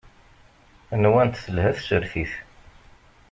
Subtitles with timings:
[1.03, 2.33] Nwant telha tsertit.